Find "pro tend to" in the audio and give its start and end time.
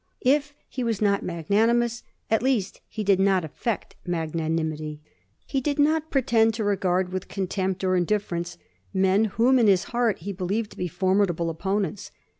6.09-6.63